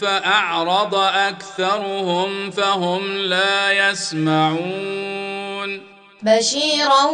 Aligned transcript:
فاعرض 0.00 0.94
اكثرهم 0.94 2.50
فهم 2.50 3.16
لا 3.16 3.90
يسمعون 3.90 5.42
بشيرا 6.22 7.04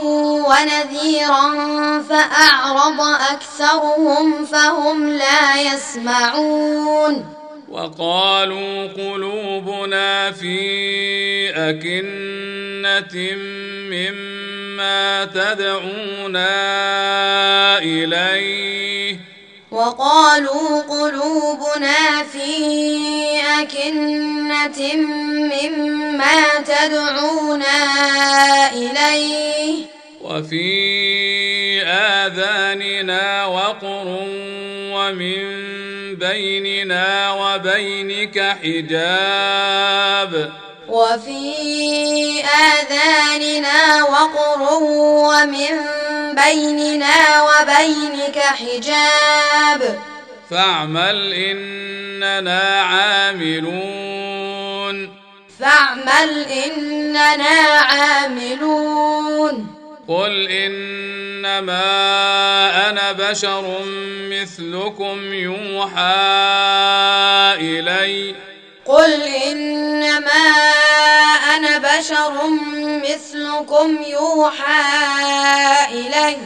ونذيرا 0.49 1.53
فأعرض 2.03 3.01
أكثرهم 3.33 4.45
فهم 4.45 5.09
لا 5.09 5.61
يسمعون 5.73 7.35
وقالوا 7.69 8.87
قلوبنا 8.87 10.33
في 10.33 10.59
اكنه 11.51 13.37
مما 13.91 15.25
تدعونا 15.25 16.49
اليه 17.79 19.08
وقالوا 19.79 20.83
قلوبنا 20.83 22.25
في 22.33 22.51
أكنة 23.61 24.97
مما 25.55 26.39
تدعونا 26.67 27.77
إليه. 28.73 29.75
وفي 30.23 31.83
آذاننا 31.83 33.45
وقر 33.47 34.07
ومن 34.95 35.45
بيننا 36.17 37.33
وبينك 37.33 38.57
حجاب. 38.63 40.53
وفي 40.89 41.55
آذاننا 42.45 44.03
وقر 44.03 44.83
ومن 44.83 45.81
بيننا 46.35 47.43
وبينك 47.43 48.39
حجاب. 48.39 49.99
فاعمل 50.51 51.33
إننا 51.33 52.83
عاملون. 52.83 53.69
فاعمل 55.61 56.47
إننا 56.67 57.81
عاملون. 57.81 59.67
قل 60.09 60.49
إنما 60.49 61.81
أنا 62.91 63.13
بشر 63.13 63.79
مثلكم 64.31 65.33
يوحى 65.33 65.99
إليّ. 67.61 68.35
قل 68.89 69.23
إنما 69.23 70.49
أنا 71.57 71.79
بشر 71.79 72.33
مثلكم 73.05 74.03
يوحى 74.03 74.85
إلي 75.91 76.37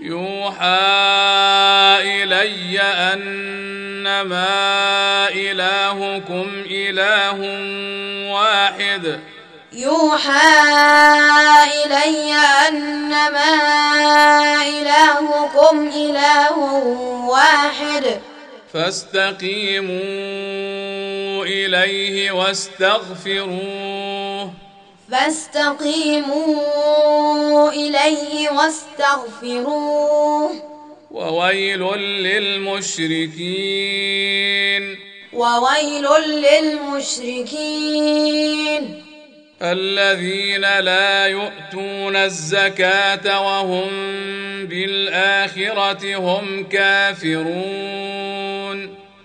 يوحى 0.00 0.78
إلي 2.00 2.80
أنما 3.12 4.48
إلهكم 5.28 6.64
إله 6.70 7.38
واحد. 8.32 9.20
يوحى 9.72 10.50
إلي 11.84 12.34
أنما 12.68 13.54
إلهكم 14.62 15.90
إله 15.94 16.58
واحد. 17.26 18.20
فاستقيموا 18.72 20.00
إليه 21.44 22.30
واستغفروه. 22.30 24.52
فاستقيموا 25.10 26.60
إليه 27.70 28.50
واستغفروه. 28.50 30.50
وويل 31.10 31.82
للمشركين. 31.98 33.20
وويل 35.32 36.06
للمشركين. 36.26 37.50
الذين 39.62 40.60
لا 40.60 41.26
يؤتون 41.26 42.16
الزكاة 42.16 43.42
وهم 43.42 43.90
بالآخرة 44.66 46.16
هم 46.16 46.68
كافرون. 46.68 48.39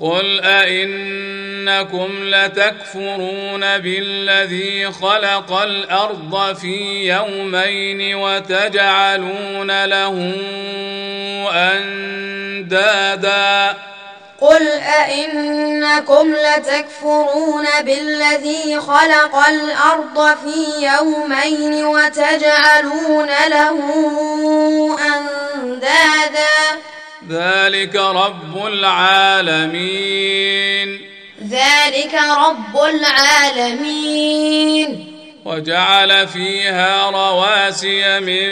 قل 0.00 0.40
أئنكم 0.44 2.08
لتكفرون 2.22 3.78
بالذي 3.78 4.90
خلق 4.92 5.52
الأرض 5.52 6.56
في 6.56 7.06
يومين 7.08 8.14
وتجعلون 8.14 9.84
له 9.84 10.34
أندادا 11.52 13.06
قل 14.40 14.68
أئنكم 15.02 16.34
لتكفرون 16.34 17.66
بالذي 17.80 18.80
خلق 18.80 19.36
الأرض 19.36 20.36
في 20.44 20.86
يومين 20.86 21.84
وتجعلون 21.84 23.28
له 23.48 23.78
أندادا 25.16 26.80
ذلك 27.30 27.96
رب 27.96 28.66
العالمين. 28.66 30.36
ذلك 31.50 32.14
رب 32.14 32.84
العالمين. 32.84 35.12
وجعل 35.44 36.28
فيها 36.28 37.10
رواسي 37.10 38.20
من 38.20 38.46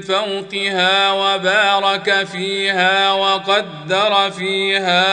فوقها 0.00 1.12
وبارك 1.12 2.26
فيها 2.32 3.12
وقدر 3.12 4.30
فيها 4.38 5.08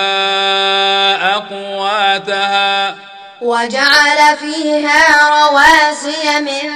أقواتها. 1.36 2.96
وجعل 3.42 4.38
فيها 4.40 5.30
رواسي 5.30 6.40
من 6.42 6.70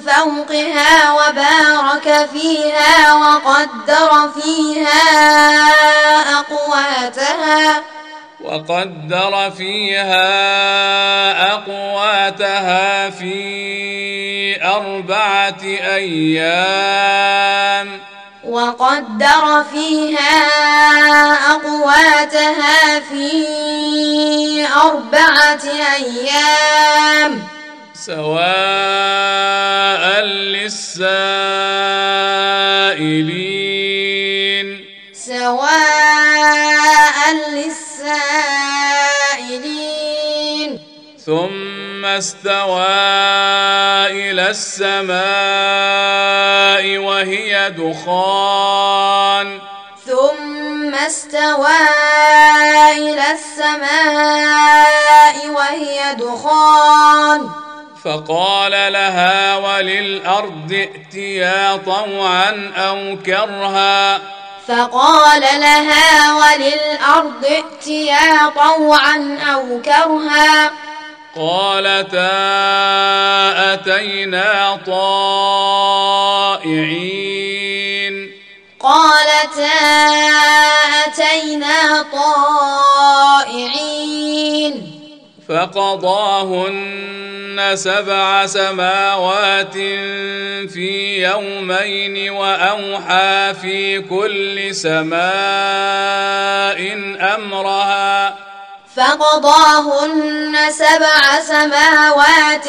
فوقها 0.00 1.12
وبارك 1.12 2.28
فيها 2.32 3.14
وقدر 3.14 4.30
فيها 4.40 5.02
أقواتها 6.38 7.82
وقدر 8.40 9.50
فيها 9.50 10.22
أقواتها 11.52 13.10
في 13.10 14.64
أربعة 14.64 15.62
أيام. 15.94 17.32
وقدر 18.52 19.64
فيها 19.72 20.36
أقواتها 21.50 23.00
في 23.00 24.66
أربعة 24.66 25.64
أيام. 25.94 27.42
سواء 27.94 28.64
للسائلين. 30.24 31.24
سواء 35.14 37.18
للسائلين. 37.52 38.70
ثم 41.26 42.04
استوى 42.04 42.86
إلى 44.12 44.50
السماء. 44.50 46.41
وهي 46.82 47.70
دخان. 47.70 49.58
ثم 50.06 50.94
استوى 50.94 51.82
إلى 52.96 53.24
السماء 53.32 54.56
وهي 55.48 56.14
دخان. 56.14 57.50
فقال 58.04 58.92
لها 58.92 59.56
وللأرض 59.56 60.72
ائتيا 60.72 61.76
طوعا 61.76 62.72
أو 62.76 63.16
كرها. 63.26 64.20
فقال 64.68 65.40
لها 65.40 66.34
وللأرض 66.34 67.44
ائتيا 67.44 68.52
طوعا 68.56 69.38
أو 69.54 69.80
كرها. 69.84 70.70
قالتا 71.36 72.32
أتينا 73.72 74.78
طائعين. 74.86 75.52
قالتا 78.80 79.68
أتينا 81.06 82.04
طائعين. 82.12 83.72
فقضاهن 85.48 87.02
سبع 87.74 88.46
سماوات 88.46 89.74
في 90.72 91.22
يومين 91.22 92.30
وأوحى 92.30 93.54
في 93.62 94.00
كل 94.00 94.74
سماء 94.74 95.22
أمرها. 97.34 98.51
فقضاهن 98.96 100.56
سبع 100.70 101.40
سماوات 101.40 102.68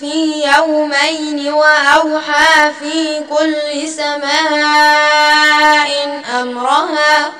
في 0.00 0.44
يومين 0.56 1.52
وأوحى 1.52 2.70
في 2.80 3.20
كل 3.30 3.88
سماء 3.88 5.90
أمرها 6.40 7.32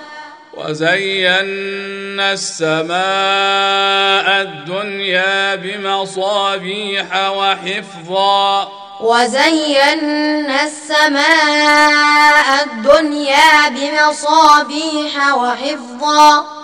وزينا 0.55 2.33
السماء 2.33 4.27
الدنيا 4.43 5.55
بمصابيح 5.55 7.31
وحفظا. 7.31 8.69
وزينا 9.01 10.65
السماء 10.65 12.65
الدنيا 12.65 13.69
بمصابيح 13.69 15.37
وحفظا. 15.37 16.61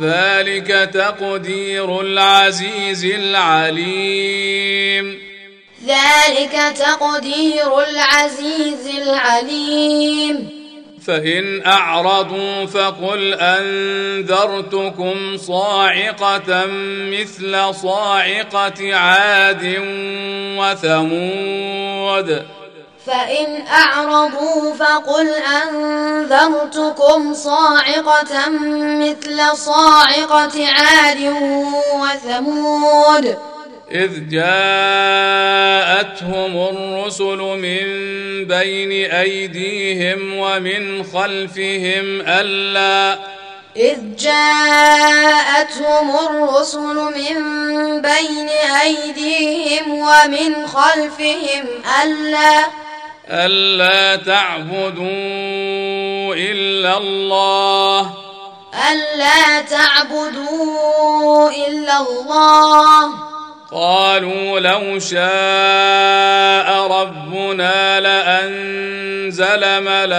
ذلك 0.00 0.90
تقدير 0.94 2.00
العزيز 2.00 3.04
العليم. 3.04 5.18
ذلك 5.86 6.76
تقدير 6.78 7.82
العزيز 7.82 8.86
العليم. 9.02 10.48
فإن 11.06 11.66
أعرضوا 11.66 12.66
فقل 12.66 13.34
أنذرتكم 13.34 15.36
صاعقة 15.36 16.66
مثل 17.10 17.74
صاعقة 17.74 18.94
عاد 18.94 19.76
وثمود. 20.58 22.42
فإن 23.06 23.66
أعرضوا 23.66 24.74
فقل 24.74 25.28
أنذرتكم 25.64 27.34
صاعقة 27.34 28.48
مثل 28.78 29.56
صاعقة 29.56 30.68
عاد 30.68 31.34
وثمود. 31.94 33.36
إذ 33.90 34.28
جاءتهم 34.28 35.46
الرسل 36.56 37.38
من 37.38 37.84
بين 38.48 39.10
أيديهم 39.10 40.38
ومن 40.38 41.02
خلفهم 41.02 42.20
ألا 42.20 43.18
إذ 43.76 44.16
جاءتهم 44.18 46.16
الرسل 46.26 46.94
من 46.94 47.36
بين 48.02 48.48
أيديهم 48.82 49.90
ومن 49.90 50.66
خلفهم 50.66 51.66
ألا 52.02 52.66
ألا 53.32 54.16
تعبدوا 54.16 55.04
إلا 56.34 56.96
الله. 56.96 58.10
ألا 58.90 59.60
تعبدوا 59.60 61.50
إلا 61.50 62.00
الله. 62.00 63.10
قالوا 63.72 64.60
لو 64.60 64.98
شاء 64.98 66.86
ربنا 66.86 68.00
لأنزل 68.00 69.82
ملائكة. 69.82 70.14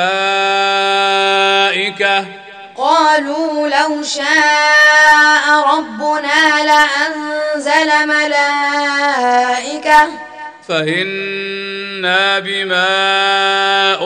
قالوا 2.77 3.67
لو 3.67 4.03
شاء 4.03 5.49
ربنا 5.77 6.63
لأنزل 6.63 8.07
ملائكة. 8.07 10.09
فإنا 10.67 12.39
بما 12.39 12.87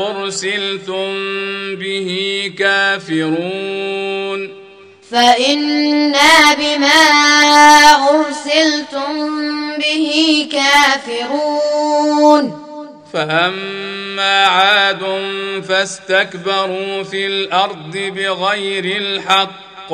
أرسلتم 0.09 1.15
به 1.75 2.51
كافرون. 2.59 4.49
فإنا 5.11 6.53
بما 6.53 7.03
أرسلتم 8.09 9.13
به 9.77 10.47
كافرون. 10.51 12.43
فأما 13.13 14.45
عاد 14.45 15.03
فاستكبروا 15.69 17.03
في 17.03 17.27
الأرض 17.27 17.97
بغير 17.97 18.85
الحق. 18.85 19.93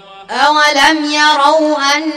أولم 0.31 1.05
يروا 1.05 1.77
أن 1.95 2.11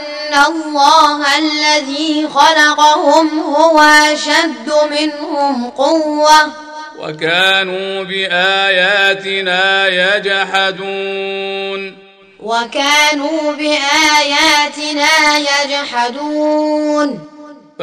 الله 0.47 1.39
الذي 1.39 2.29
خلقهم 2.35 3.41
هو 3.41 3.81
أشد 3.81 4.73
منهم 4.91 5.71
قوة 5.71 6.53
وكانوا 6.99 8.05
بآياتنا 8.05 9.89
يجحدون 9.89 11.97
وكانوا 12.41 13.53
بآياتنا 13.53 15.39
يجحدون 15.39 17.34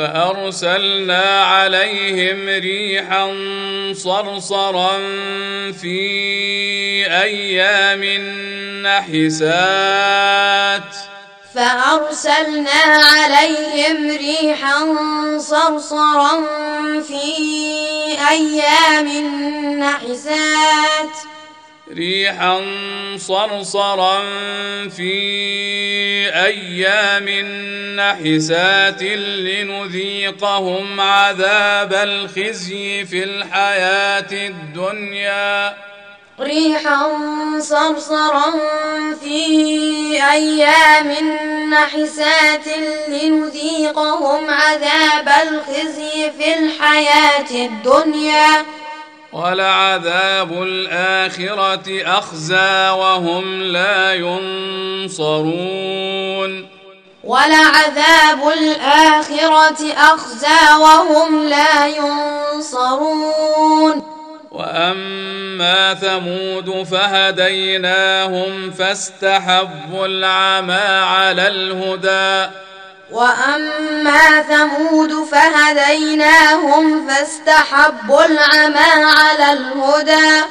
فأرسلنا 0.01 1.43
عليهم 1.43 2.50
ريحا 2.50 3.25
صرصرا 3.93 4.98
في 5.81 6.01
أيام 7.22 8.03
نحسات. 8.81 10.31
فأرسلنا 11.55 12.81
عليهم 13.13 14.17
ريحا 14.17 14.77
صرصرا 15.38 16.34
في 17.01 17.27
أيام 18.29 19.08
نحسات. 19.79 21.15
ريحا 21.95 22.62
صرصرا 23.17 24.21
في 24.89 25.13
أيام 26.33 27.29
نحسات 27.95 29.03
لنذيقهم 29.03 31.01
عذاب 31.01 31.93
الخزي 31.93 33.05
في 33.05 33.24
الحياة 33.24 34.31
الدنيا. 34.31 35.77
ريحا 36.39 37.07
صرصرا 37.60 38.51
في 39.21 39.45
أيام 40.31 41.15
نحسات 41.69 42.67
لنذيقهم 43.07 44.50
عذاب 44.50 45.29
الخزي 45.48 46.31
في 46.38 46.60
الحياة 46.60 47.51
الدنيا. 47.51 48.80
ولعذاب 49.33 50.63
الآخرة 50.63 52.03
أخزى 52.05 52.89
وهم 52.89 53.63
لا 53.63 54.13
ينصرون. 54.13 55.61
ولعذاب 57.23 58.53
الآخرة 58.57 59.93
أخزى 59.93 60.73
وهم 60.81 61.47
لا 61.47 61.88
ينصرون. 61.88 64.03
وأما 64.51 65.93
ثمود 65.93 66.83
فهديناهم 66.83 68.71
فاستحبوا 68.71 70.05
العمى 70.05 71.03
على 71.03 71.47
الهدى. 71.47 72.51
وأما 73.12 74.41
ثمود 74.41 75.24
فهديناهم 75.24 77.08
فاستحبوا 77.08 78.25
العمى 78.25 79.06
على 79.06 79.53
الهدى. 79.53 80.46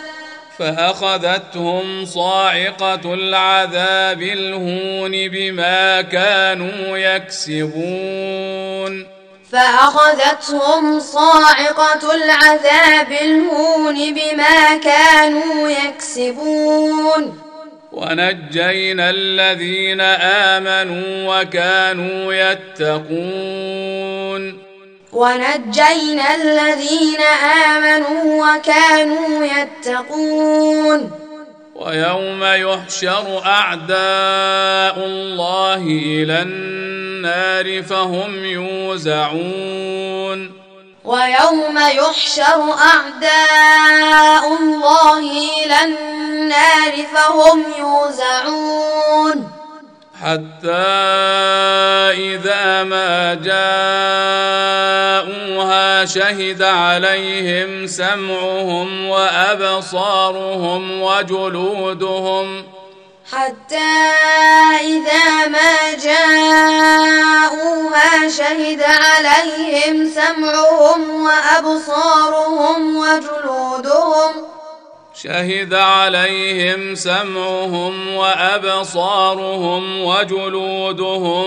فأخذتهم 0.59 2.05
صاعقة 2.05 3.15
العذاب 3.15 4.23
الهون 4.23 5.11
بما 5.11 6.03
كانوا 6.03 6.99
يكسبون. 6.99 9.07
فأخذتهم 9.53 11.01
صاعقة 11.01 12.15
العذاب 12.15 13.13
الهون 13.13 14.15
بما 14.15 14.77
كانوا 14.77 15.69
يكسبون. 15.69 17.50
ونجينا 17.93 19.11
الذين 19.11 20.01
آمنوا 20.01 21.41
وكانوا 21.41 22.35
يتقون. 22.35 23.71
ونجينا 25.13 26.35
الذين 26.35 27.21
آمنوا 27.67 28.47
وكانوا 28.47 29.45
يتقون. 29.45 31.11
ويوم 31.75 32.45
يحشر 32.45 33.43
أعداء 33.47 35.07
الله 35.07 35.83
إلى 35.87 36.43
النار 36.43 37.83
فهم 37.83 38.45
يوزعون. 38.45 39.81
ويوم 41.05 41.79
يحشر 41.79 42.73
أعداء 42.73 44.57
الله 44.61 45.19
إلى 45.19 45.85
النار 45.85 47.07
فهم 47.15 47.65
يوزعون. 47.79 49.51
حتى 50.23 50.71
إذا 52.13 52.83
ما 52.83 53.35
جاءوها 53.35 53.65
شهد 56.05 56.63
عليهم 56.63 57.87
سمعهم 57.87 59.09
وأبصارهم 59.09 61.03
وجلودهم. 61.03 62.65
حتى 63.33 63.93
إذا 64.81 65.49
ما 65.49 65.95
جاءوها 66.05 68.29
شهد 68.29 68.83
عليهم 68.83 69.10
سمعهم 70.15 71.23
وأبصارهم 71.25 72.97
وجلودهم 72.97 74.33
شهد 75.23 75.75
عليهم 75.75 76.95
سمعهم 76.95 78.15
وأبصارهم 78.15 80.05
وجلودهم 80.05 81.47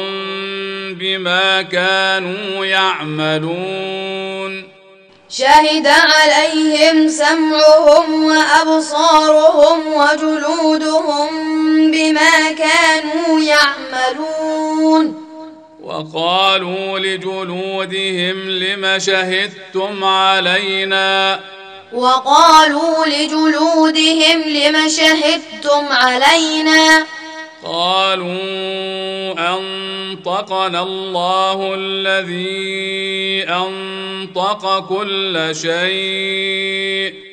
بما 0.93 1.61
كانوا 1.61 2.65
يعملون. 2.65 4.63
شهد 5.29 5.87
عليهم 5.87 7.07
سمعهم 7.07 8.23
وأبصارهم 8.23 9.93
وجلودهم 9.93 11.29
بما 11.91 12.51
كانوا 12.57 13.39
يعملون. 13.39 15.22
وقالوا 15.83 16.99
لجلودهم 16.99 18.49
لم 18.49 18.99
شهدتم 18.99 20.03
علينا؟ 20.03 21.39
وقالوا 21.93 23.05
لجلودهم 23.05 24.41
لم 24.47 24.89
شهدتم 24.89 25.85
علينا؟ 25.91 27.05
قالوا 27.63 29.33
أنطقنا 29.55 30.81
الله 30.83 31.75
الذي 31.75 33.45
أنطق 33.49 34.79
كل 34.89 35.49
شيء. 35.61 37.32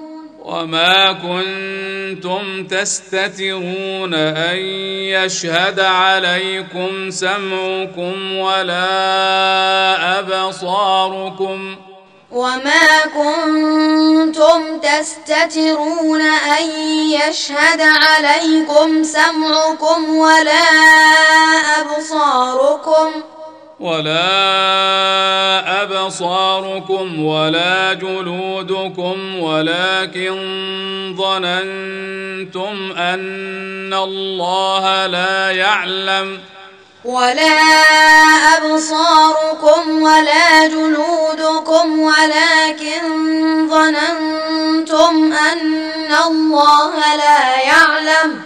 وما 0.41 1.11
كنتم 1.11 2.67
تستترون 2.67 4.13
ان 4.13 4.57
يشهد 5.13 5.79
عليكم 5.79 7.09
سمعكم 7.09 8.37
ولا 8.37 10.19
ابصاركم 10.19 11.75
وما 12.31 13.05
كنتم 13.15 14.79
تستترون 14.79 16.21
أن 16.21 16.69
يشهد 17.11 17.81
عليكم 17.81 19.03
سمعكم 19.03 20.15
ولا 20.15 20.63
أبصاركم 21.81 23.11
ولا 23.81 24.23
أبصاركم 25.83 27.25
ولا 27.25 27.93
جلودكم 27.93 29.39
ولكن 29.39 30.35
ظننتم 31.17 32.91
أن 32.97 33.93
الله 33.93 35.05
لا 35.07 35.51
يعلم 35.51 36.37
ۖ 36.47 36.51
ولا 37.05 37.61
أبصاركم 38.57 40.01
ولا 40.01 40.67
جلودكم 40.67 41.99
ولكن 41.99 43.01
ظننتم 43.69 45.33
أن 45.33 46.15
الله 46.27 47.15
لا 47.15 47.61
يعلم 47.61 48.41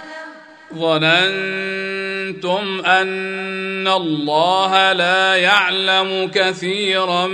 ظننتم 0.80 2.64
أن 2.86 3.88
الله 3.88 4.94
لا 4.94 5.36
يعلم 5.36 6.32
كثيرا 6.34 7.28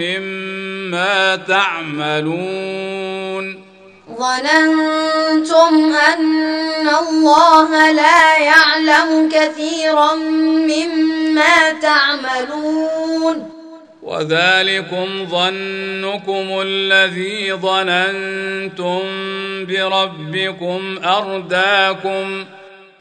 مما 0.00 1.36
تعملون. 1.36 2.48
ظننتم 4.18 5.94
أن 5.94 6.88
الله 6.88 7.92
لا 7.92 8.38
يعلم 8.38 9.28
كثيرا 9.32 10.14
مما 10.44 11.72
تعملون. 11.82 13.50
وذلكم 14.02 15.26
ظنكم 15.30 16.60
الذي 16.62 17.52
ظننتم 17.52 19.00
بربكم 19.64 20.98
أرداكم. 21.04 22.44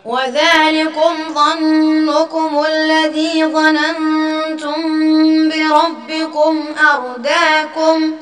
وذلكم 0.07 1.13
ظنكم 1.33 2.63
الذي 2.67 3.45
ظننتم 3.45 4.81
بربكم 5.49 6.65
أرداكم 6.93 8.13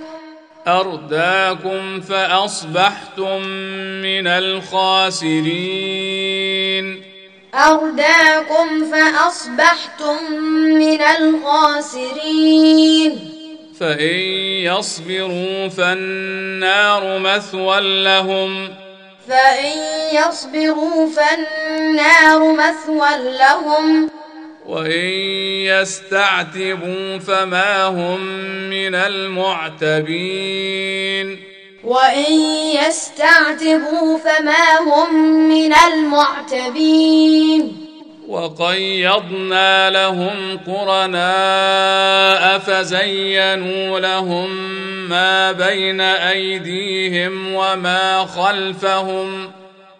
أرداكم 0.67 2.01
فأصبحتم 2.01 3.41
من 4.01 4.27
الخاسرين. 4.27 5.45
أرداكم 7.55 8.91
فأصبحتم 8.91 10.33
من 10.69 11.01
الخاسرين. 11.01 12.11
فإن 13.79 14.19
يصبروا 14.65 15.67
فالنار 15.67 17.19
مثوى 17.19 18.03
لهم. 18.03 18.69
فإن 19.29 19.77
يصبروا 20.13 21.09
فالنار 21.09 22.51
مثوى 22.53 23.09
لهم. 23.39 24.09
وإن 24.65 25.09
يستعتبوا 25.69 27.17
فما 27.17 27.83
هم 27.83 28.19
من 28.69 28.95
المعتبين. 28.95 30.07
وإن 31.83 32.33
يستعتبوا 32.87 34.17
فما 34.17 34.79
هم 34.79 35.09
من 35.49 35.73
المعتبين. 35.93 37.85
وقيضنا 38.27 39.89
لهم 39.89 40.59
قرناء 40.67 42.24
فزينوا 42.67 43.99
لهم 43.99 44.49
ما 45.09 45.51
بين 45.51 46.01
أيديهم 46.01 47.53
وما 47.53 48.27
خلفهم. 48.35 49.51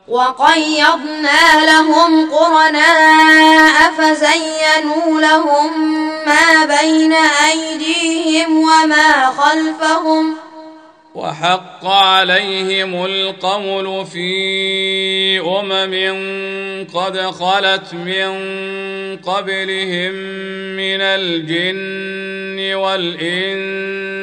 وقيضنا 0.07 1.65
لهم 1.65 2.31
قرناء 2.31 3.91
فزينوا 3.97 5.21
لهم 5.21 5.89
ما 6.25 6.65
بين 6.65 7.13
أيديهم 7.51 8.57
وما 8.57 9.25
خلفهم. 9.37 10.44
وحق 11.15 11.85
عليهم 11.85 13.05
القول 13.05 14.05
في 14.05 15.39
أمم 15.39 15.95
قد 16.93 17.19
خلت 17.19 17.93
من 17.93 18.27
قبلهم 19.17 20.13
من 20.75 21.01
الجن 21.01 22.75
والإنس. 22.75 24.15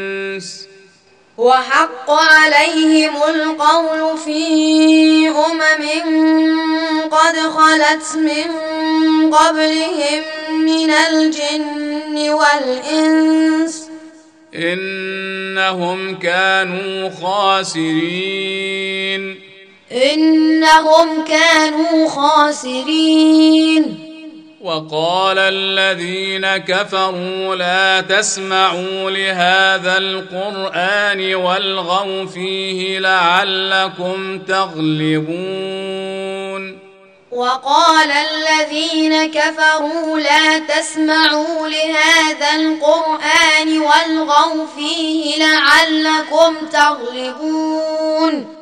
وحق 1.38 2.10
عليهم 2.10 3.16
القول 3.28 4.18
في 4.18 5.28
أمم 5.28 5.84
قد 7.08 7.36
خلت 7.36 8.16
من 8.16 8.44
قبلهم 9.34 10.22
من 10.64 10.90
الجن 10.90 12.30
والإنس. 12.30 13.91
إنهم 14.54 16.18
كانوا 16.18 17.10
خاسرين. 17.10 19.40
إنهم 19.92 21.24
كانوا 21.24 22.08
خاسرين. 22.08 24.08
وقال 24.60 25.38
الذين 25.38 26.56
كفروا 26.56 27.56
لا 27.56 28.00
تسمعوا 28.00 29.10
لهذا 29.10 29.98
القرآن 29.98 31.34
والغوا 31.34 32.26
فيه 32.26 32.98
لعلكم 32.98 34.38
تغلبون. 34.38 36.02
وقال 37.32 38.10
الذين 38.10 39.30
كفروا 39.30 40.20
لا 40.20 40.58
تسمعوا 40.58 41.68
لهذا 41.68 42.54
القرآن 42.56 43.78
والغوا 43.78 44.66
فيه 44.76 45.44
لعلكم 45.44 46.56
تغلبون. 46.72 48.56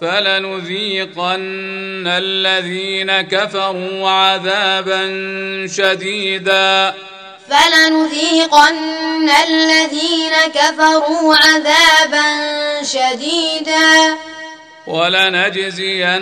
فلنذيقن 0.00 2.06
الذين 2.06 3.20
كفروا 3.20 4.10
عذابا 4.10 5.02
شديدا. 5.76 6.94
فلنذيقن 7.50 9.30
الذين 9.48 10.32
كفروا 10.54 11.36
عذابا 11.36 12.28
شديدا. 12.82 14.16
ولنجزينهم 14.86 16.12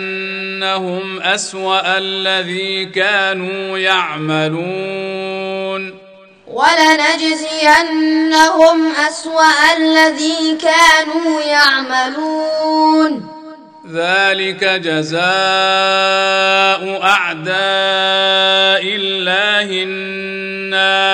أسوأ 1.21 1.97
الذي 1.97 2.85
كانوا 2.85 3.77
يعملون. 3.77 5.23
ولنجزينهم 6.47 7.97
أسوأ 9.07 9.77
الذي 9.77 10.57
كانوا 10.61 11.41
يعملون. 11.41 13.29
ذلك 13.93 14.63
جزاء 14.63 15.21
أعداء 17.03 18.83
الله 18.95 19.67
النار. 19.83 21.13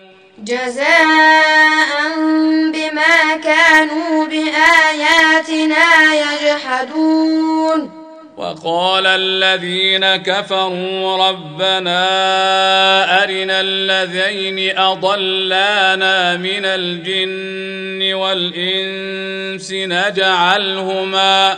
جزاء 0.43 1.89
بما 2.73 3.35
كانوا 3.43 4.25
بآياتنا 4.25 5.85
يجحدون. 6.13 8.01
وقال 8.37 9.07
الذين 9.07 10.15
كفروا 10.15 11.29
ربنا 11.29 12.03
أرنا 13.23 13.61
الذين 13.61 14.77
أضلانا 14.77 16.37
من 16.37 16.65
الجن 16.65 18.13
والإنس 18.13 19.71
نجعلهما 19.71 21.57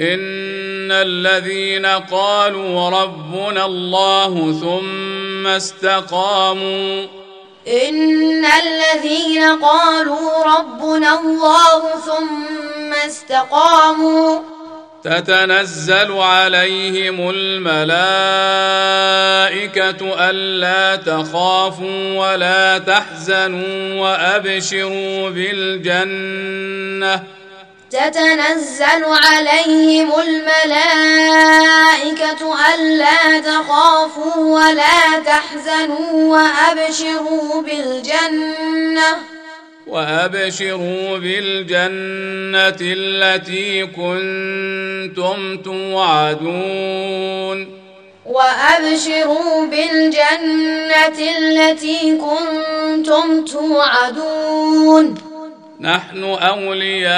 ان 0.00 0.92
الذين 0.92 1.86
قالوا 1.86 2.88
ربنا 2.88 3.64
الله 3.64 4.52
ثم 4.60 5.46
استقاموا 5.46 7.06
ان 7.68 8.44
الذين 8.44 9.42
قالوا 9.62 10.44
ربنا 10.44 11.20
الله 11.20 11.80
ثم 12.06 12.92
استقاموا 13.06 14.40
تتنزل 15.04 16.12
عليهم 16.12 17.30
الملائكه 17.30 18.10
الا 20.30 20.96
تخافوا 20.96 22.18
ولا 22.18 22.78
تحزنوا 22.78 24.00
وابشروا 24.00 25.30
بالجنه 25.30 27.24
تتنزل 27.90 29.04
عليهم 29.04 30.12
الملائكة 30.20 31.60
ألا 32.74 33.40
تخافوا 33.40 34.36
ولا 34.36 35.18
تحزنوا 35.26 36.12
وأبشروا 36.12 37.62
بالجنة 37.62 39.16
وأبشروا 39.86 41.18
بالجنة 41.18 42.78
التي 42.80 43.86
كنتم 43.86 45.58
توعدون. 45.62 47.58
وأبشروا 48.26 49.66
بالجنة 49.66 51.18
التي 51.38 52.18
كنتم 52.18 53.44
توعدون. 53.44 55.29
نحن 55.80 56.24
أولياؤكم 56.24 57.10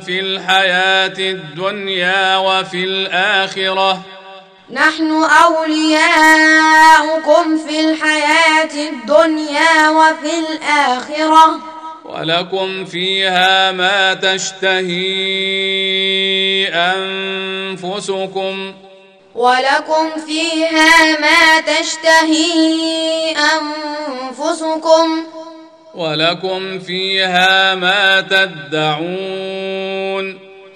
في 0.00 0.20
الحياة 0.20 1.18
الدنيا 1.18 2.36
وفي 2.36 2.84
الآخرة. 2.84 4.00
نحن 4.70 5.22
أولياؤكم 5.44 5.98
في 7.68 7.80
الحياة 7.80 8.88
الدنيا 8.88 9.88
وفي 9.88 10.38
الآخرة. 10.38 11.60
ولكم 12.04 12.84
فيها 12.84 13.72
ما 13.72 14.14
تشتهي 14.14 15.08
أنفسكم. 17.74 18.74
ولكم 19.34 20.10
فيها 20.26 21.20
ما 21.20 21.60
تشتهي 21.60 23.36
أنفسكم. 23.36 25.24
ولكم 26.00 26.78
فيها 26.78 27.74
ما 27.74 28.20
تدعون. 28.20 29.08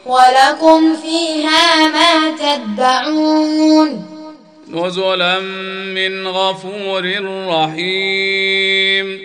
ولكم 0.06 0.96
فيها 0.96 1.88
ما 1.88 2.36
تدعون. 2.36 4.06
نزلا 4.70 5.40
من 5.94 6.28
غفور 6.28 7.14
رحيم. 7.48 9.20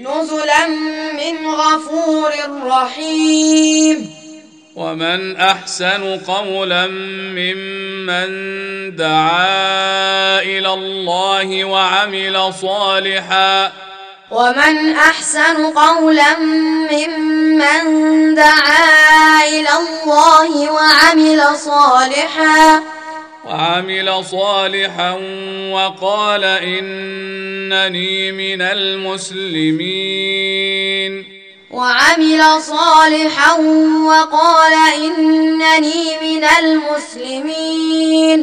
نزلا 0.00 0.66
من 1.12 1.46
غفور 1.46 2.32
رحيم. 2.66 4.10
ومن 4.76 5.36
أحسن 5.36 6.18
قولا 6.18 6.86
ممن 7.36 8.26
دعا 8.96 10.42
إلى 10.42 10.74
الله 10.74 11.64
وعمل 11.64 12.54
صالحا 12.54 13.72
ومن 14.34 14.96
أحسن 14.96 15.66
قولا 15.66 16.38
ممن 16.90 17.84
دعا 18.34 19.42
إلى 19.48 19.68
الله 19.78 20.72
وعمل 20.72 21.56
صالحا 21.56 22.82
وعمل 23.44 24.24
صالحا 24.24 25.12
وقال 25.70 26.44
إنني 26.44 28.32
من 28.32 28.62
المسلمين. 28.62 29.74
وعمل 31.70 32.62
صالحا 32.62 33.52
وقال 34.06 34.74
إنني 34.96 36.18
من 36.22 36.44
المسلمين. 36.44 38.38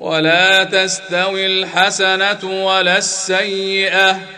ولا 0.00 0.64
تستوي 0.64 1.46
الحسنة 1.46 2.64
ولا 2.64 2.98
السيئة. 2.98 4.37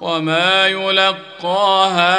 وما 0.00 0.66
يلقاها 0.66 2.12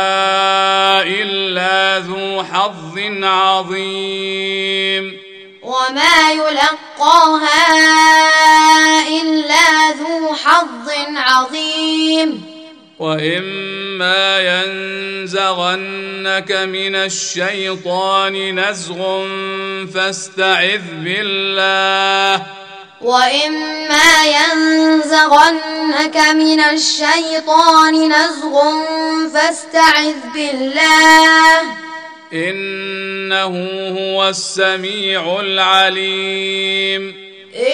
إلا 1.04 2.00
ذو 2.00 2.44
حظ 2.44 3.00
عظيم. 3.24 5.18
وما 5.62 6.32
يلقاها 6.32 7.78
إلا 9.08 9.92
ذو 9.92 10.36
حظ 10.36 10.90
عظيم. 11.16 12.46
وإما 13.00 14.40
ينزغنك 14.40 16.52
من 16.52 16.96
الشيطان 16.96 18.60
نزغ 18.60 19.28
فاستعذ 19.94 20.82
بالله. 21.04 22.59
وإما 23.02 24.26
ينزغنك 24.26 26.18
من 26.18 26.60
الشيطان 26.60 28.12
نزغ 28.12 28.62
فاستعذ 29.34 30.16
بالله 30.34 31.62
انه 32.34 33.54
هو 34.00 34.30
السميع 34.30 35.40
العليم 35.40 37.16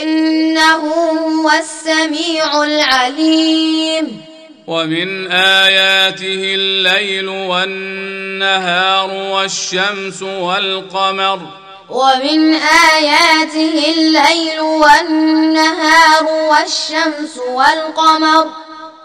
إنه 0.01 0.65
هو 0.65 1.51
السميع 1.51 2.63
العليم 2.63 4.21
ومن 4.67 5.31
اياته 5.31 6.41
الليل 6.55 7.27
والنهار 7.27 9.11
والشمس 9.11 10.21
والقمر 10.21 11.64
ومن 11.89 12.53
آياته 12.93 13.93
الليل 13.97 14.59
والنهار 14.59 16.23
والشمس 16.23 17.37
والقمر. 17.47 18.47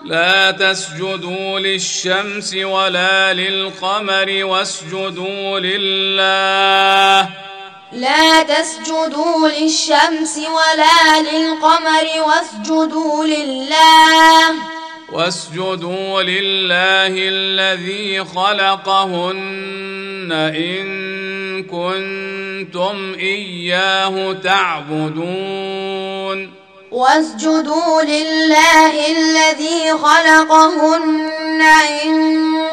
لا 0.05 0.51
تسجدوا 0.51 1.61
للشمس 1.61 2.55
ولا 2.55 3.33
للقمر 3.33 4.45
واسجدوا 4.45 5.61
لله. 5.61 7.29
لا 7.93 8.43
تسجدوا 8.43 9.49
للشمس 9.49 10.39
ولا 10.39 11.21
للقمر 11.21 12.07
واسجدوا 12.27 13.25
لله. 13.25 14.80
واسجدوا 15.13 16.23
لله 16.23 17.09
الذي 17.09 18.25
خلقهن 18.25 20.33
إن 20.33 21.63
كنتم 21.63 23.15
إياه 23.19 24.33
تعبدون. 24.33 26.51
واسجدوا 26.91 28.03
لله 28.03 29.13
الذي 29.13 29.93
خلقهن 29.93 31.63
إن 32.05 32.15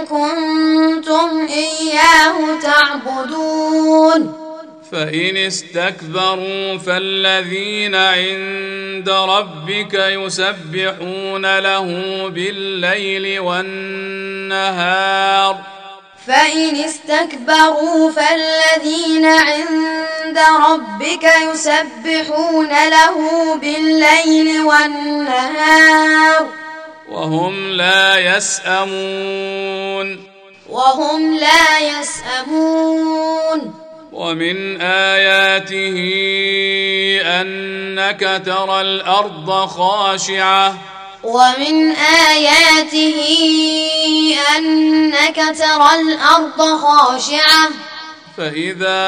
كنتم 0.05 1.47
إياه 1.49 2.59
تعبدون. 2.61 4.46
فإن 4.91 5.37
استكبروا 5.37 6.77
فالذين 6.77 7.95
عند 7.95 9.09
ربك 9.09 9.93
يسبحون 9.93 11.59
له 11.59 11.87
بالليل 12.27 13.39
والنهار. 13.39 14.77
فإن 16.27 16.75
استكبروا 16.75 18.11
فالذين 18.11 19.25
عند 19.25 20.39
ربك 20.71 21.29
يسبحون 21.53 22.69
له 22.69 23.55
بالليل 23.55 24.61
والنهار. 24.61 26.47
وهم 27.09 27.71
لا 27.71 28.37
يسأمون. 28.37 30.23
وهم 30.69 31.35
لا 31.35 31.99
يسأمون. 31.99 33.86
ومن 34.17 34.81
آياته 34.81 35.97
أنك 37.41 38.41
ترى 38.45 38.81
الأرض 38.81 39.65
خاشعة. 39.65 40.77
ومن 41.23 41.91
آياته 42.31 43.19
أنك 44.57 45.35
ترى 45.35 45.89
الأرض 46.01 46.61
خاشعة. 46.61 47.69
فإذا 48.37 49.03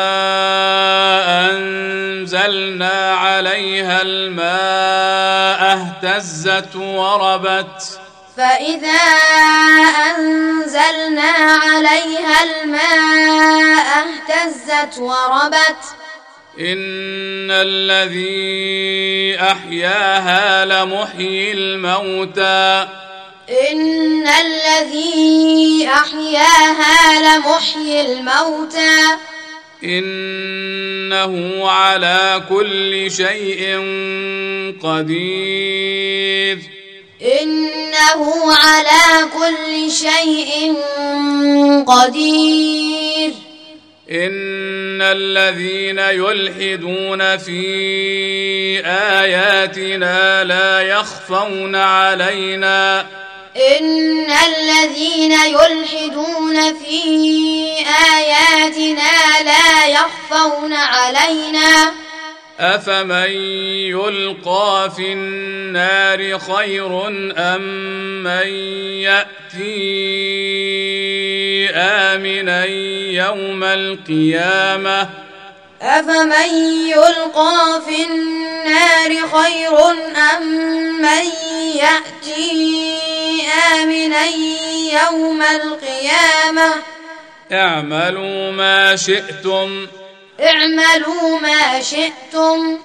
أنزلنا 1.51 3.15
عليها 3.15 4.01
الماء 4.01 5.77
اهتزت 5.77 6.75
وربت. 6.75 7.99
فإذا 8.39 9.01
أنزلنا 10.17 11.31
عليها 11.31 12.43
الماء 12.43 14.05
اهتزت 14.05 14.99
وربت. 14.99 15.83
إن 16.59 17.51
الذي 17.51 19.37
أحياها 19.41 20.65
لمحيي 20.65 21.53
الموتى. 21.53 22.87
إن 23.71 24.27
الذي 24.27 25.89
أحياها 25.93 27.37
لمحيي 27.37 28.01
الموتى. 28.01 29.17
إنه 29.83 31.69
على 31.69 32.43
كل 32.49 33.11
شيء 33.11 33.75
قدير. 34.83 36.78
إنه 37.21 38.53
على 38.53 39.27
كل 39.33 39.91
شيء 39.91 40.75
قدير. 41.87 43.31
إن 44.11 45.01
الذين 45.01 45.99
يلحدون 45.99 47.37
في 47.37 47.61
آياتنا 48.85 50.43
لا 50.43 50.81
يخفون 50.81 51.75
علينا. 51.75 53.05
إن 53.79 54.31
الذين 54.31 55.31
يلحدون 55.31 56.73
في 56.73 57.03
آياتنا 58.15 59.43
لا 59.45 59.85
يخفون 59.85 60.73
علينا. 60.73 61.93
افمن 62.59 63.31
يلقى 63.89 64.91
في 64.95 65.13
النار 65.13 66.39
خير 66.39 67.07
ام 67.37 67.61
من 68.23 68.47
ياتي 68.99 70.09
امنا 71.75 72.65
يوم 72.65 73.63
القيامه 73.63 75.09
أفمن 75.81 76.49
يلقى 76.87 77.81
في 77.87 78.03
النار 78.03 79.27
خير 79.27 79.79
أم 80.37 80.43
من 81.01 81.25
يأتي 81.75 82.97
آمنا 83.73 84.25
يوم 84.93 85.41
القيامة 85.41 86.73
اعملوا 87.51 88.51
ما 88.51 88.95
شئتم 88.95 89.87
اعملوا 90.41 91.39
ما 91.39 91.81
شئتم. 91.81 92.77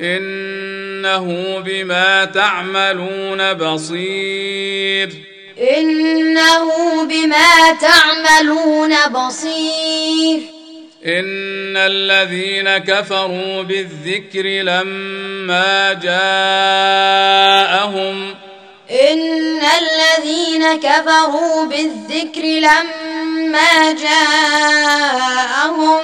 إنه 0.00 1.58
بما 1.58 2.24
تعملون 2.24 3.54
بصير. 3.54 5.12
إنه 5.58 7.04
بما 7.04 7.72
تعملون 7.80 8.94
بصير. 9.08 10.40
إن 11.06 11.76
الذين 11.76 12.78
كفروا 12.78 13.62
بالذكر 13.62 14.42
لما 14.42 15.92
جاءهم 15.92 17.60
إن 18.90 19.60
الذين 19.80 20.80
كفروا 20.80 21.64
بالذكر 21.64 22.42
لما 22.42 23.92
جاءهم 23.92 26.02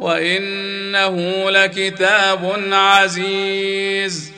وإنه 0.00 1.50
لكتاب 1.50 2.52
عزيز. 2.72 4.30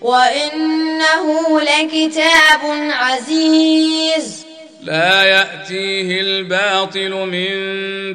وإنه 0.00 1.60
لكتاب 1.60 2.60
عزيز. 2.90 4.46
لا 4.82 5.24
يأتيه 5.24 6.20
الباطل 6.20 7.10
من 7.10 7.52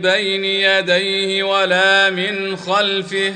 بين 0.01 0.45
يديه 0.45 1.43
ولا 1.43 2.09
من 2.09 2.57
خلفه. 2.57 3.33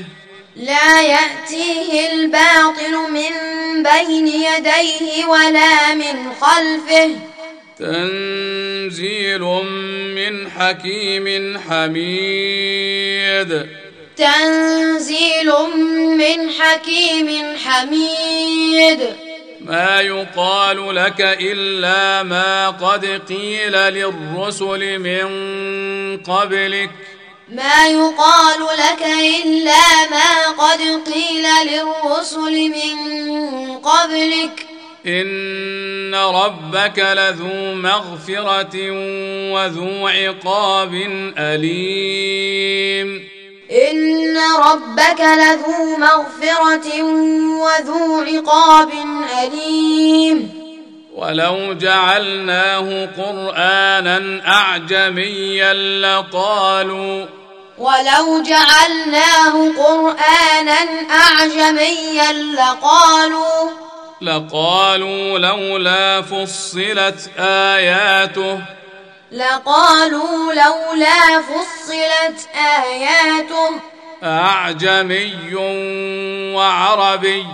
لا 0.56 1.02
يأتيه 1.02 2.12
الباطل 2.12 3.12
من 3.12 3.32
بين 3.82 4.28
يديه 4.28 5.24
ولا 5.24 5.94
من 5.94 6.32
خلفه. 6.40 7.10
تنزيل 7.80 9.40
من 10.14 10.50
حكيم 10.50 11.58
حميد. 11.68 13.66
تنزيل 14.16 15.52
من 16.16 16.50
حكيم 16.50 17.56
حميد. 17.64 19.00
ما 19.60 20.00
يقال 20.00 20.94
لك 20.94 21.20
إلا 21.20 22.22
ما 22.22 22.70
قد 22.70 23.22
قيل 23.28 23.72
للرسل 23.72 24.98
من 24.98 25.26
قبلك. 26.16 26.90
ما 27.48 27.86
يقال 27.86 28.60
لك 28.78 29.02
إلا 29.44 30.10
ما 30.10 30.46
قد 30.64 30.80
قيل 31.12 31.46
للرسل 31.66 32.68
من 32.68 32.96
قبلك. 33.76 34.69
ان 35.06 36.14
ربك 36.14 36.98
لذو 36.98 37.74
مغفره 37.74 38.90
وذو 39.52 40.08
عقاب 40.08 40.94
اليم 41.38 43.28
إن 43.90 44.36
ربك 44.58 45.20
لذو 45.20 45.96
مغفرة 45.96 47.02
وذو 47.62 48.20
عقاب 48.20 48.90
أليم 49.42 50.50
ولو 51.14 51.72
جعلناه 51.72 53.08
قرانا 53.16 54.40
اعجميا 54.46 55.74
لقالوا 55.74 57.26
ولو 57.78 58.42
جعلناه 58.42 59.72
قرآنا 59.76 60.78
أعجميا 61.10 62.32
لقالوا 62.32 63.70
لقالوا 64.22 65.38
لولا 65.38 66.22
فصلت 66.22 67.30
آياته. 67.38 68.60
لقالوا 69.32 70.54
لولا 70.54 71.42
فصلت 71.42 72.48
آياته. 72.54 73.70
أعجمي 74.24 75.54
وعربي. 76.54 77.46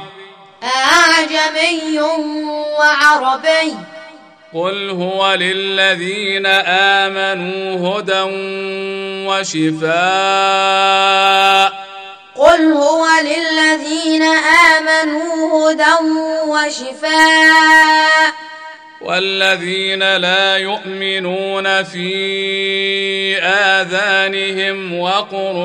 أعجمي 0.64 2.00
وعربي. 2.78 3.76
قل 4.54 4.90
هو 4.90 5.34
للذين 5.34 6.46
آمنوا 6.46 7.98
هدى 7.98 8.22
وشفاء. 9.28 9.96
قل 12.38 12.72
هو 12.72 13.06
للذين 13.22 14.22
آمنوا 14.22 15.70
هدى 15.70 16.10
وشفاء 16.46 18.32
والذين 19.00 20.16
لا 20.16 20.56
يؤمنون 20.56 21.82
في 21.82 23.38
اذانهم 23.42 24.98
وقر 25.00 25.56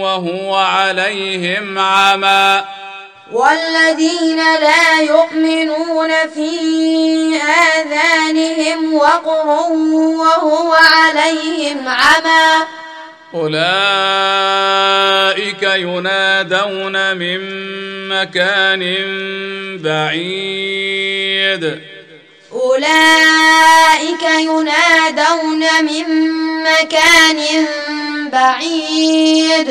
وهو 0.00 0.54
عليهم 0.54 1.78
عمى 1.78 2.64
والذين 3.32 4.36
لا 4.36 5.00
يؤمنون 5.00 6.08
في 6.34 6.50
آذانهم 7.76 8.94
وقر 8.94 9.48
وهو 10.18 10.72
عليهم 10.72 11.88
عمى 11.88 12.66
أولئك 13.34 13.62
ينادون 15.62 17.16
من 17.16 17.40
مكان 18.08 18.96
بعيد. 19.82 21.64
أولئك 22.52 24.22
ينادون 24.40 25.84
من 25.84 26.04
مكان 26.62 27.40
بعيد. 28.32 29.68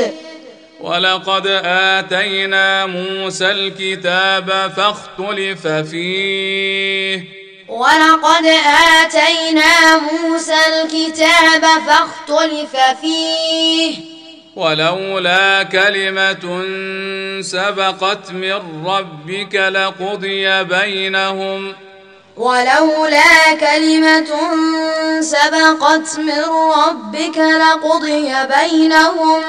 ولقد 0.80 1.48
آتينا 1.65 2.86
موسى 2.86 3.52
الكتاب 3.52 4.72
فاختلف 4.78 5.67
فيه. 5.67 7.38
ولقد 7.69 8.45
آتينا 9.03 9.97
موسى 9.97 10.53
الكتاب 10.53 11.63
فاختلف 11.88 12.75
فيه. 13.01 13.95
ولولا 14.55 15.63
كلمة 15.63 16.63
سبقت 17.41 18.32
من 18.32 18.86
ربك 18.86 19.55
لقضي 19.55 20.63
بينهم. 20.63 21.73
ولولا 22.38 23.53
كلمة 23.60 24.27
سبقت 25.21 26.19
من 26.19 26.43
ربك 26.77 27.38
لقضي 27.38 28.34
بينهم. 28.45 29.43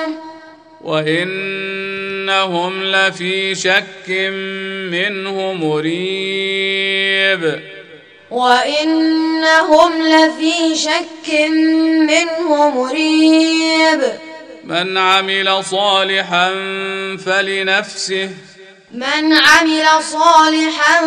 وإنهم 0.80 2.82
لفي 2.82 3.54
شك 3.54 4.08
منه 4.90 5.52
مريب. 5.52 7.60
وإنهم 8.30 10.02
لفي 10.02 10.76
شك 10.76 11.32
منه 12.08 12.70
مريب. 12.70 14.02
من 14.64 14.98
عمل 14.98 15.64
صالحا 15.64 16.50
فلنفسه. 17.26 18.30
من 18.92 19.36
عمل 19.36 19.86
صالحا 20.12 21.00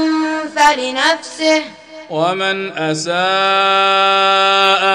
فلنفسه. 0.55 1.63
ومن 2.09 2.77
أساء 2.77 3.13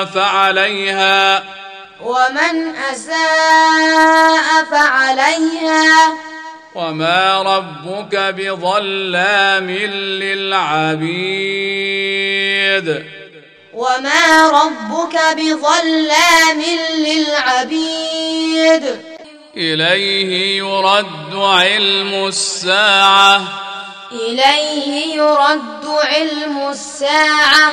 فعليها. 0.04 1.44
ومن 2.00 2.76
أساء 2.92 4.64
فعليها. 4.70 6.12
وما 6.78 7.42
ربك 7.42 8.16
بظلام 8.16 9.70
للعبيد 10.22 11.04
وما 13.74 14.48
ربك 14.48 15.18
بظلام 15.36 16.62
للعبيد 16.98 18.84
اليه 19.56 20.58
يرد 20.58 21.34
علم 21.34 22.26
الساعة 22.26 23.42
اليه 24.12 25.14
يرد 25.16 25.86
علم 25.86 26.68
الساعة 26.70 27.72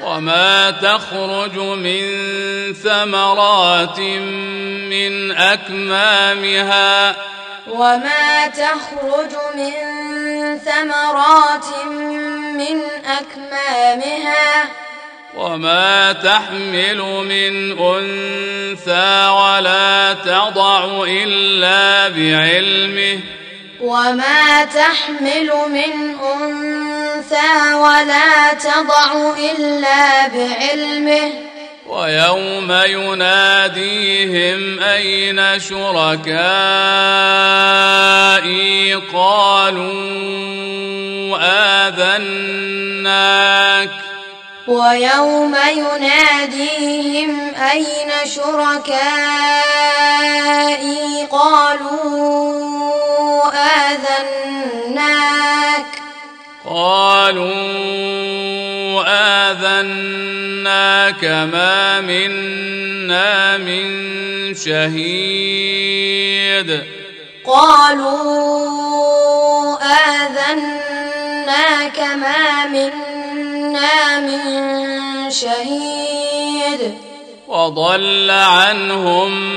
وما 0.00 0.70
تخرج 0.70 1.56
من 1.58 2.02
ثمرات 2.72 4.00
من 4.90 5.32
اكمامها 5.32 7.16
وما 7.70 8.46
تخرج 8.46 9.32
من 9.54 9.72
ثمرات 10.58 11.86
من 12.54 12.82
أكمامها 13.06 14.64
وما 15.36 16.12
تحمل 16.12 17.02
من 17.28 17.78
أنثى 17.78 19.28
ولا 19.28 20.16
تضع 20.24 21.04
إلا 21.06 22.08
بعلمه. 22.08 23.20
وما 23.80 24.64
تحمل 24.64 25.50
من 25.68 26.16
أنثى 26.20 27.74
ولا 27.74 28.52
تضع 28.54 29.34
إلا 29.38 30.28
بعلمه. 30.28 31.49
ويوم 31.90 32.72
يناديهم 32.86 34.80
أين 34.80 35.60
شركائي 35.60 36.30
قالوا 38.94 40.30
آذناك 41.88 43.90
ويوم 44.68 45.56
يناديهم 45.76 47.54
أين 47.54 48.10
شركائي 48.24 48.90
قالوا 51.30 52.70
آذناك 53.90 55.99
قالوا 56.70 57.50
آذناك 59.50 61.24
ما 61.24 62.00
منا 62.00 63.58
من 63.58 64.54
شهيد. 64.54 65.90
قالوا 67.46 68.18
آذناك 70.14 71.98
ما 71.98 72.66
منا 72.66 74.20
من 74.20 74.40
شهيد. 75.30 76.94
وضل 77.48 78.30
عنهم 78.30 79.50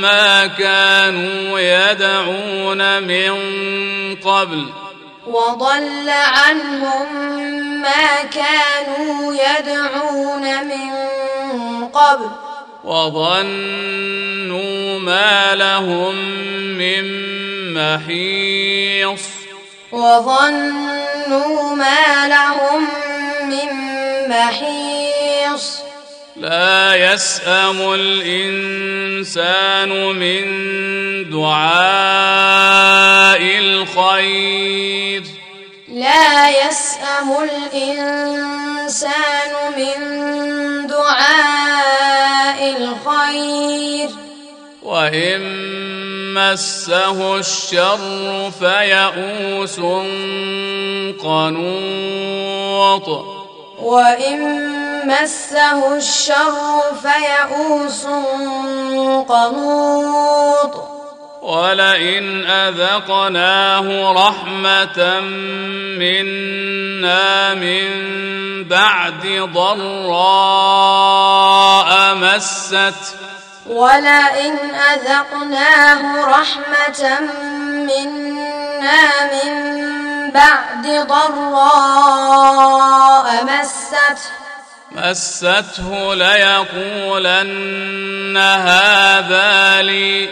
ما 0.00 0.46
كانوا 0.46 1.60
يدعون 1.60 3.02
من 3.02 3.32
قبل. 4.24 4.66
وضل 5.26 6.10
عنهم 6.10 7.06
ما 7.82 8.22
كانوا 8.22 9.34
يدعون 9.34 10.64
من 10.64 10.90
قبل. 11.88 12.30
وظنوا 12.84 13.38
ما 14.98 15.54
لهم 15.54 16.14
من 16.78 17.04
محيص. 17.74 19.22
وظنوا 19.92 21.74
ما 21.74 22.28
لهم 22.28 22.88
من 23.42 23.68
محيص. 24.28 25.91
لا 26.36 26.94
يسأم 27.12 27.94
الإنسان 27.94 29.88
من 30.16 30.44
دعاء 31.30 32.62
الخير. 33.58 35.22
لا 35.88 36.50
يسأم 36.50 37.36
الإنسان 37.42 39.12
من 39.76 39.96
دعاء 40.86 42.76
الخير. 42.76 44.08
وإن 44.82 45.42
مسه 46.34 47.38
الشر 47.38 48.50
فيئوس 48.60 49.80
قنوط. 51.22 53.08
وإن 53.82 54.38
مسه 55.06 55.96
الشر 55.96 56.82
فيئوس 57.02 58.06
قنوط 59.28 60.74
ولئن 61.42 62.46
أذقناه 62.46 64.12
رحمة 64.12 65.20
منا 65.98 67.54
من 67.54 67.88
بعد 68.64 69.50
ضراء 69.54 70.94
مست 72.14 73.16
ولئن 73.66 74.74
أذقناه 74.74 76.24
رحمة 76.24 77.20
منا 77.60 79.32
من 79.32 79.52
بعد 80.30 81.06
ضراء 81.06 82.24
مسته 83.44 84.30
مسته 84.92 86.14
ليقولن 86.14 88.36
هذا 88.36 89.82
لي. 89.82 90.30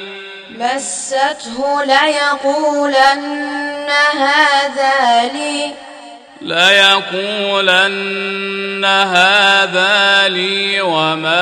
مسته 0.59 1.85
ليقولن 1.85 3.89
هذا 4.15 5.25
لي. 5.33 5.75
ليقولن 6.43 8.01
هذا 8.85 10.29
لي 10.29 10.81
وما 10.81 11.41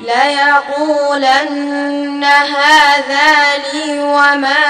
ليقولن 0.00 1.44
هذا 2.24 3.56
لي 3.56 4.00
وما 4.00 4.64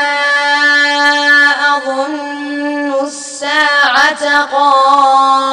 أظن 1.76 2.94
الساعة 3.04 4.44
قائمة. 4.52 5.52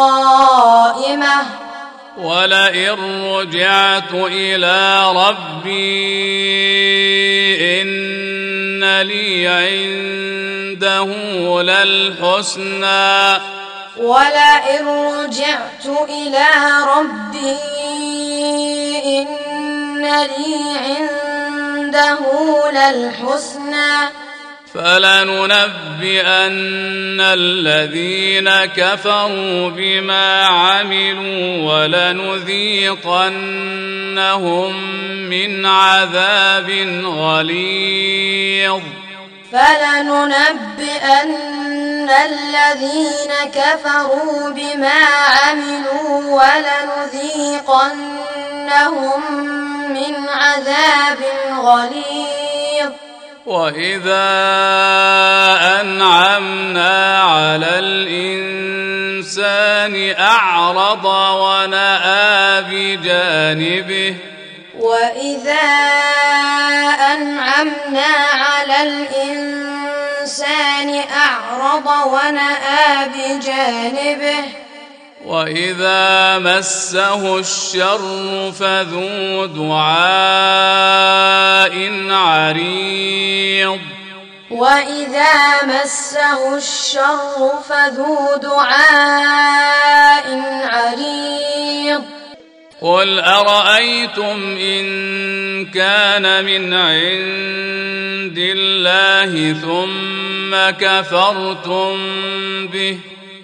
ولئن 2.19 3.23
رجعت 3.23 4.13
إلى 4.13 5.03
ربي 5.15 5.71
إن 7.81 9.01
لي 9.01 9.47
عنده 9.47 11.07
للحسنى. 11.61 13.41
ولئن 13.97 14.87
رجعت 14.87 15.85
إلى 16.09 16.47
ربي 16.97 17.57
إن 19.05 20.05
لي 20.05 20.57
عنده 20.85 22.19
للحسنى. 22.71 24.28
فلننبئن 24.73 26.29
الذين 27.21 28.49
كفروا 28.65 29.69
بما 29.69 30.43
عملوا 30.45 31.73
ولنذيقنهم 31.73 32.49
من 35.29 35.65
عذاب 35.65 36.69
غليظ. 37.05 38.81
فلننبئن 39.51 41.29
الذين 42.09 43.31
كفروا 43.53 44.49
بما 44.49 45.01
عملوا 45.43 46.41
ولنذيقنهم 47.39 47.79
من 49.93 50.13
عذاب 50.29 51.21
غليظ. 51.63 52.91
واذا 53.45 54.29
انعمنا 55.81 57.23
على 57.23 57.79
الانسان 57.79 59.55
اعرض 60.19 61.05
وناى 61.35 62.61
بجانبه 62.61 64.15
وإذا 64.79 65.61
أنعمنا 67.13 68.11
على 68.33 68.83
الإنسان 68.83 70.39
أعرض 71.15 71.87
ونأى 72.07 73.09
بجانبه 73.09 74.43
وإذا 75.25 76.37
مسه 76.39 77.39
الشر 77.39 78.51
فذو 78.51 79.45
دعاء 79.45 79.93
عريض. 82.09 83.79
وإذا 84.51 85.63
مسه 85.63 86.57
الشر 86.57 87.51
فذو 87.69 88.35
دعاء 88.41 90.25
عريض. 90.63 92.03
قل 92.81 93.19
أرأيتم 93.19 94.57
إن 94.57 95.65
كان 95.65 96.45
من 96.45 96.73
عند 96.73 98.37
الله 98.37 99.53
ثم 99.61 100.69
كفرتم 100.85 101.97
به 102.67 102.99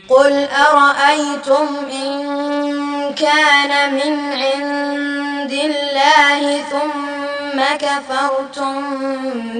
قل 0.09 0.47
أرأيتم 0.47 1.67
إن 1.91 3.13
كان 3.13 3.93
من 3.93 4.33
عند 4.33 5.51
الله 5.53 6.61
ثم 6.61 7.61
كفرتم 7.77 8.75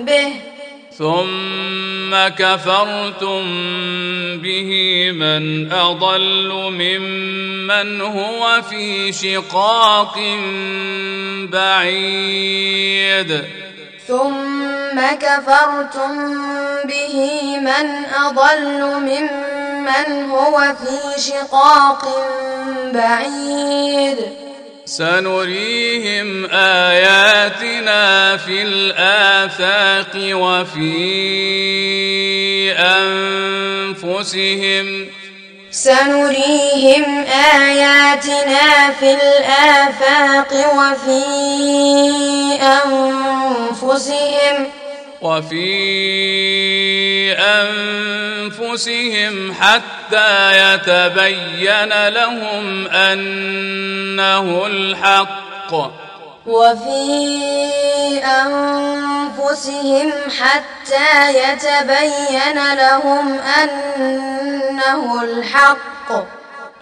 به؟ 0.06 0.34
ثم 0.98 2.28
كفرتم 2.28 3.44
به 4.38 4.72
من 5.12 5.72
أضل 5.72 6.52
ممن 6.52 8.02
هو 8.02 8.62
في 8.70 9.12
شقاق 9.14 10.20
بعيد. 11.52 13.42
ثم 14.08 15.02
كفرتم 15.20 16.14
به 16.86 17.16
من 17.60 18.06
أضل 18.26 18.82
ممن 18.82 20.30
هو 20.30 20.58
في 20.60 21.22
شقاق 21.22 22.04
بعيد. 22.94 24.18
سنريهم 24.86 26.46
آياتنا 26.52 28.38
في 28.38 28.62
الآفاق 28.62 30.14
وفي 30.16 30.96
أنفسهم 34.06 35.08
سنريهم 35.76 37.26
آياتنا 37.60 38.92
في 39.00 39.14
الآفاق 39.14 40.52
وفي 40.78 41.26
أنفسهم 42.86 44.68
وفي 45.22 45.66
أنفسهم 48.60 49.54
حتى 49.54 50.52
يتبين 50.58 52.08
لهم 52.08 52.88
أنه 52.88 54.66
الحق. 54.68 55.74
وفي 56.46 57.36
أنفسهم 59.56 60.12
حتى 60.40 61.34
يتبين 61.38 62.74
لهم 62.74 63.40
أنه 63.40 65.24
الحق. 65.24 66.12